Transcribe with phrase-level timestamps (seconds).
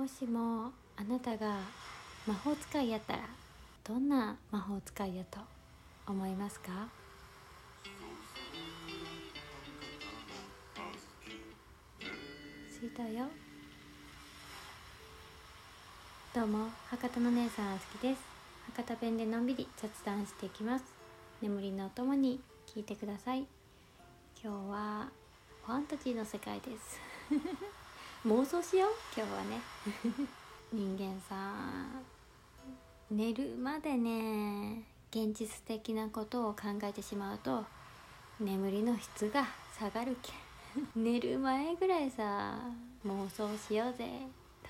[0.00, 1.58] もしもあなたが
[2.26, 3.18] 魔法使いやったら
[3.84, 5.38] どんな魔法使いやと
[6.06, 6.88] 思いますか？
[12.80, 13.26] 着いたよ。
[16.34, 18.20] どうも博多の姉さんあすきです。
[18.74, 20.84] 博多弁でのんびり雑談していきます。
[21.42, 22.40] 眠りのお供に
[22.74, 23.40] 聞いてください。
[24.42, 25.08] 今日は
[25.66, 26.98] ファンタジーの世界です。
[28.26, 29.60] 妄想しよう今日はね。
[30.74, 31.54] 人間さ
[33.10, 37.64] 寝るまでね現実的なことを考えてしまうと
[38.38, 40.32] 眠りの質が下がるけ
[40.78, 40.86] ん。
[41.02, 42.58] 寝る前ぐらいさ
[43.06, 44.10] 妄想しようぜ。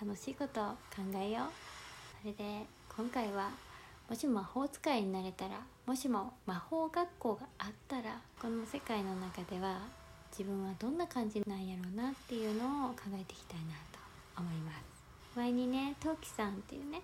[0.00, 0.60] 楽しいこと
[0.94, 1.48] 考えよう。
[2.22, 2.64] それで
[2.96, 3.50] 今回は
[4.08, 9.80] もし魔法使いになれたらもしも魔法学校があったらこの世界の中では
[10.30, 13.98] 自分はどんな感じなんやろうなっていうのを考えていきたいなと
[14.38, 14.76] 思います。
[15.36, 17.02] 前にねトウキさんっていうね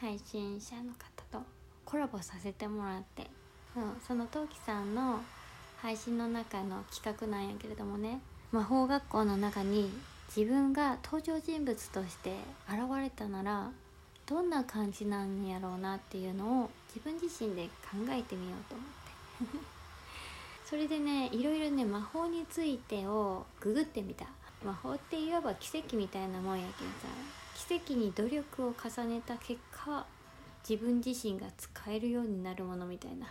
[0.00, 1.44] 配信者の方と
[1.84, 3.28] コラボさせてもらって。
[3.74, 5.20] そうそのトウキさんの
[5.82, 8.20] 配信の中の企画なんやけれどもね
[8.52, 9.90] 魔法学校の中に
[10.34, 12.36] 自分が登場人物として
[12.68, 13.70] 現れたなら
[14.26, 19.74] どんな感じなんやろうなっていうのを自分自身で考えてみようと思って。
[20.74, 24.26] それでねいろいろね魔法についてをググってみた。
[24.64, 27.06] 魔法っていわば奇跡みたいなもんやけんさ。
[27.68, 30.04] 奇跡に努力を重ねた結果
[30.68, 33.28] 自分自身が使えるようになるものみたいな。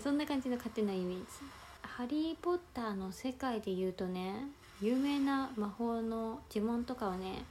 [0.00, 1.26] そんな感じの勝手なイメージ
[1.80, 4.48] 「ハリー・ポッター」の世界で言うとね
[4.80, 7.44] 有名な魔法の呪文とかをね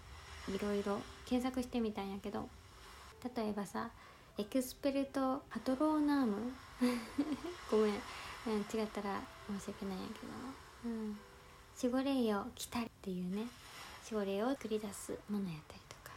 [0.53, 2.50] いろいろ検索してみたんやけど。
[3.36, 3.90] 例えばさ
[4.38, 6.54] 「エクスペルト・パトローナーム」
[7.70, 7.94] ごめん、
[8.48, 10.20] うん、違ったら申し訳ないんやけ
[10.88, 11.20] ど、うん、
[11.82, 13.48] 守護霊よ来たっていうね。
[14.12, 16.12] 守護霊を繰り出すものやったりとか。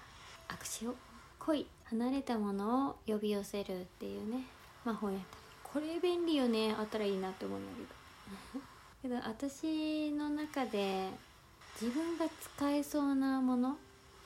[0.48, 0.94] 握手を
[1.38, 4.46] 恋離れたものを呼び寄せるっていうね。
[4.84, 5.44] 魔法やったり。
[5.62, 8.60] これ便利よねあったらいいなって思うんだけど。
[9.02, 11.10] けど私の中で
[11.80, 13.76] 自分が使えそうなもの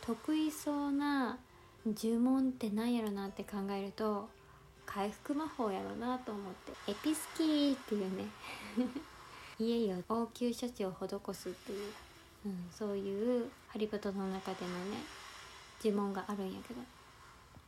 [0.03, 1.38] 得意そうな
[1.97, 4.28] 呪文って何やろなって考えると
[4.87, 6.53] 回復魔法やろなと思っ
[6.87, 6.91] て。
[6.91, 8.25] エピスキーっていうね。
[9.59, 11.93] 家よ応急処置を施すっていう、
[12.47, 14.98] うん、そういうハリポトの中でのね
[15.82, 16.81] 呪文があるんやけど。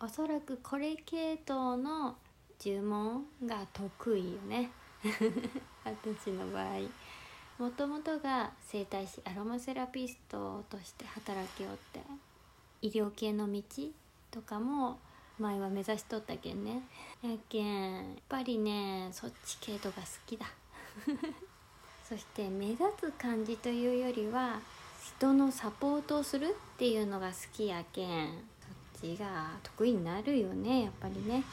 [0.03, 2.17] おそらくこれ系統の
[2.59, 4.71] 呪文が得意よね。
[5.85, 7.11] 私の場合。
[7.59, 12.01] もともとが整体師アロマセラピストとして働きおって
[12.81, 13.63] 医療系の道
[14.31, 14.99] とかも
[15.39, 16.83] 前は目指しとったけんね。
[17.23, 20.47] やけんやっぱりねそっち系統が好きだ。
[22.09, 24.61] そして目立つ感じというよりは
[25.19, 28.29] 人のサポートをするっていうのが好きやけん。
[28.99, 31.45] そっちが得意になるよねやっぱりね。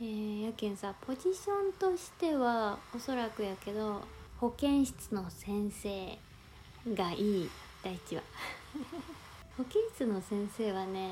[0.00, 4.02] えー、やけんさポジションとしてはおそらくやけど
[4.38, 6.18] 保健室の先生
[6.94, 7.50] がいい。
[7.82, 8.22] 第一は
[9.58, 11.10] 保健室の先生はね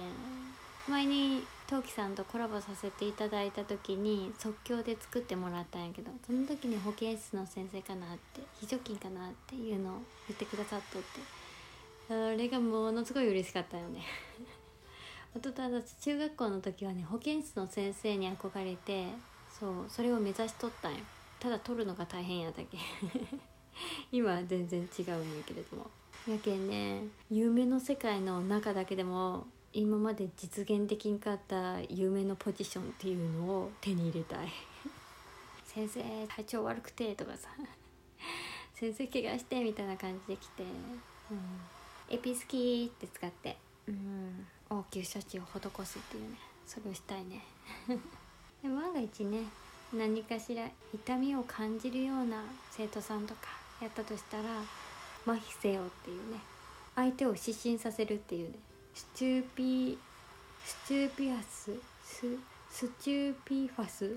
[0.88, 9.92] 前に陶器さんとコラボさせていただいた時に即興で作ってもらったんやけどその時に保健室の先生かなって非常勤かなっていうのを
[10.28, 11.40] 言ってくださっとって。
[12.12, 14.02] あれがものすごい嬉しかったよね。
[15.36, 19.06] あとただ中学校の時はね保健室の先生に憧れて
[19.48, 20.98] そうそれを目指しとったんよ。
[21.38, 22.78] ただ取るのが大変やったけ。
[24.10, 25.88] 今は全然違うんやけれども。
[26.28, 34.48] やけんね夢の世界の中だけでも今まで実現できんかった夢のポジションっていうのを手に入れたい。
[35.64, 37.50] 先生体調悪くてとかさ。
[38.74, 40.64] 先生怪我してみたいな感じで来て、
[41.30, 41.40] うん、
[42.08, 46.38] エピスキーって使って、うん、応急処置を施すっていうね。
[46.66, 47.44] それをしたいね。
[48.62, 49.44] で万が一ね
[49.92, 53.48] 何かしら痛みを感じるような生徒さんとか
[53.80, 54.60] やったとしたら
[55.26, 56.40] 麻痺せよっていうね。
[56.96, 58.58] 相手を失神させるっていうね
[59.00, 59.98] スチューピー
[60.62, 61.70] スチューピアス
[62.04, 62.26] ス
[62.70, 64.14] スチューピファス？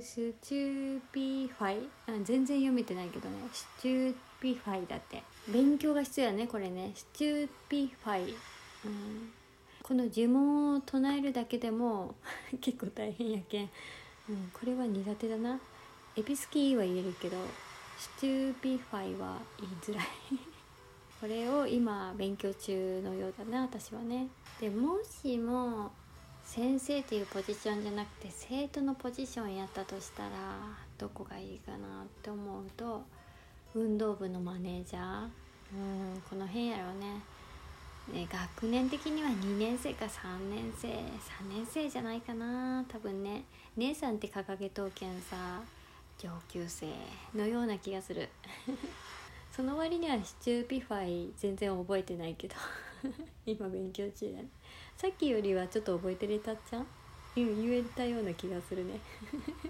[0.00, 1.88] Stupefy？
[2.06, 3.34] あ全然読めてないけどね。
[3.52, 5.24] Stupefy だって。
[5.48, 6.92] 勉強が必要やねこれね。
[6.94, 9.32] Stupefy、うん、
[9.82, 12.14] この呪文を唱えるだけでも
[12.62, 13.70] 結構大変やけん、
[14.28, 15.58] うん、これは苦手だな。
[16.14, 17.36] Episkey は言えるけど
[17.98, 20.06] Stupefy は言いづらい。
[21.20, 24.28] これを今勉強中のようだな私はね。
[24.60, 25.90] でもしも
[26.44, 30.30] 先生っていうポジションじゃなくて生徒のポジションやったとしたら
[30.96, 33.02] どこがいいかなって思うと
[33.74, 35.28] 運動部のマネージャー
[35.74, 37.20] うんこの辺やろね。
[38.12, 40.92] ね、学年的には2年生か3年生3
[41.52, 43.42] 年生じゃないかな多分ね。
[43.76, 45.60] 姉さんって掲げとうけんさ
[46.16, 46.86] 上級生
[47.34, 48.28] のような気がする。
[49.58, 52.54] その割には Stupefy 全然覚えてないけど。
[53.44, 54.44] 今勉強中だね。
[54.96, 56.86] さっきよりはちょっと覚えてれたっちゃん？
[57.36, 59.00] うん言えたような気がするね。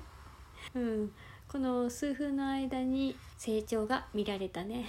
[0.77, 1.15] うん。
[1.51, 4.85] この数分の間に成長が見られたね。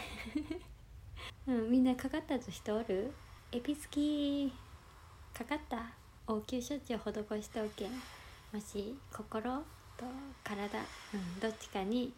[1.47, 1.71] うん。
[1.71, 3.13] みんなかかった人おる？
[3.53, 4.51] エピスキー
[5.33, 5.93] かかった？
[6.27, 7.87] 応急処置を施しておけ
[8.51, 9.63] もし心
[9.95, 10.05] と
[10.43, 10.77] 体、
[11.13, 12.11] うん、どっちかに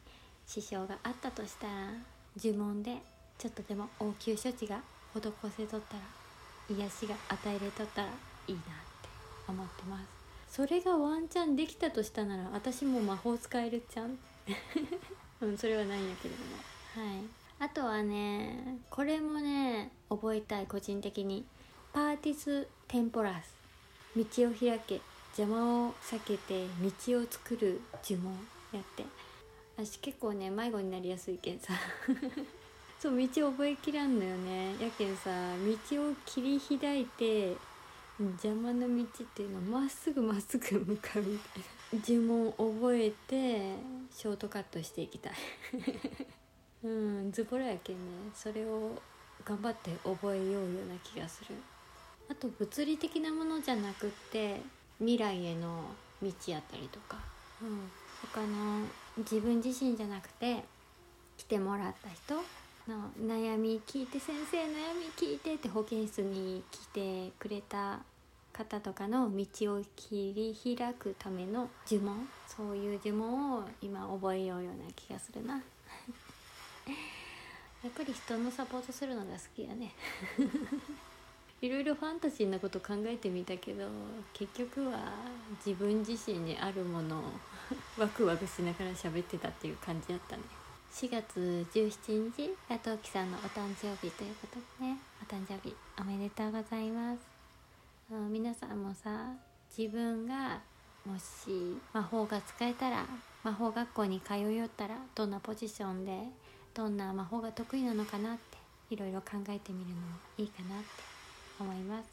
[0.47, 1.93] 支障があったとしたら。
[2.41, 2.97] 呪文で
[3.37, 4.81] ちょっとでも応急処置が
[5.13, 5.21] 施
[5.57, 6.03] せとったら
[6.69, 8.07] 癒しが与えれとったら
[8.47, 8.63] いいなっ
[9.01, 9.09] て
[9.47, 10.55] 思ってます。
[10.55, 14.17] それがワンチャンできたとしたなら私も魔法使えるじゃん
[15.41, 17.07] うんそれはないんやけれども。
[17.09, 17.23] はい。
[17.59, 21.45] あとはねこれもね覚えたい個人的に。
[21.93, 23.53] パーティス・テンポラス。
[24.15, 25.01] 道を開け
[25.37, 28.33] 邪魔を避けて道を作る呪文
[28.73, 29.05] やって
[29.77, 31.73] 私結構ね迷子になりやすいけんさ。
[32.99, 34.75] そう道覚えきらんのよね。
[34.79, 35.29] やけんさ
[35.89, 37.57] 道を切り開いて
[38.19, 41.63] 邪魔な道っていうのまっすぐまっすぐ向かうみたい
[41.99, 41.99] な。
[42.07, 43.75] 呪文覚えて
[44.15, 45.33] ショートカットしていきたい。
[46.83, 48.31] うんズボラやけんね。
[48.35, 49.01] それを
[49.43, 51.55] 頑張って覚えようような気がする。
[52.29, 54.61] あと物理的なものじゃなくって
[54.99, 55.83] 未来への
[56.21, 57.17] 道やったりとか、
[57.61, 57.91] うん、
[58.21, 58.85] 他の
[59.17, 60.63] 自分自身じゃなくて
[61.37, 62.35] 来てもらった人
[62.87, 64.67] の悩み聞いて先生悩
[64.99, 67.99] み聞いてって保健室に来てくれた
[68.53, 70.33] 方とかの道を切
[70.63, 75.61] り開くための呪文そういう呪文を今覚えようような気がするな。
[77.83, 79.91] やっぱり人のサポートするのが好きやね
[81.61, 83.87] いろいろファンタジーなこと考えてみたけど
[84.33, 85.13] 結局は
[85.65, 87.23] 自分自身にあるものを
[87.97, 90.43] ワクワクしながら喋ってたっていう感じだったね。
[90.91, 94.97] 4月17日がトウキさんのお誕生日ということでね。
[95.21, 97.19] お誕生日おめでとうございます。
[98.29, 99.33] 皆さんもさ
[99.75, 100.59] 自分が
[101.05, 103.05] もし魔法が使えたら
[103.43, 106.23] 魔法学校に通いよったらどんなポジションで
[106.73, 108.57] どんな魔法が得意なのかなって
[108.93, 110.01] いろいろ考えてみるのも
[110.37, 110.85] いいかなって
[111.59, 112.05] 思います。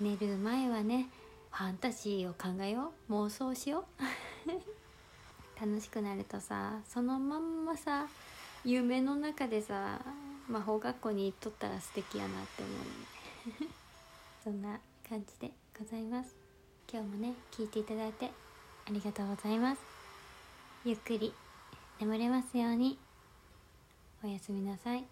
[0.00, 1.08] 寝る前はね
[1.52, 3.12] ファンタジーを考えよう。
[3.12, 4.21] 妄想しよう。
[5.60, 8.06] 楽しくなるとさそのまんまさ
[8.64, 10.00] 夢の中でさ
[10.48, 13.68] 魔法学校に行っとったら素敵やなって思うね。
[14.42, 16.34] そんな感じでございます。
[16.92, 18.30] 今日もね聞いていただいて
[18.86, 19.82] ありがとうございます。
[20.84, 21.32] ゆっくり
[22.00, 22.98] 眠れますように。
[24.24, 25.11] おやすみなさい。